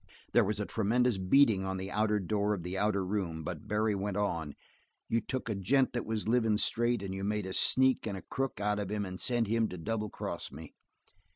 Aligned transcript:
There 0.31 0.43
was 0.43 0.59
a 0.59 0.65
tremendous 0.65 1.19
beating 1.19 1.63
on 1.63 1.77
the 1.77 1.91
outer 1.91 2.19
door 2.19 2.55
of 2.55 2.63
the 2.63 2.75
other 2.75 3.05
room, 3.05 3.43
but 3.43 3.67
Barry 3.67 3.93
went 3.93 4.17
on: 4.17 4.55
"You 5.07 5.21
took 5.21 5.47
a 5.47 5.53
gent 5.53 5.93
that 5.93 6.07
was 6.07 6.27
livin' 6.27 6.57
straight 6.57 7.03
and 7.03 7.13
you 7.13 7.23
made 7.23 7.45
a 7.45 7.53
sneak 7.53 8.07
and 8.07 8.17
a 8.17 8.23
crook 8.23 8.59
out 8.59 8.79
of 8.79 8.89
him 8.89 9.05
and 9.05 9.19
sent 9.19 9.45
him 9.47 9.67
to 9.69 9.77
double 9.77 10.09
cross 10.09 10.51
me. 10.51 10.73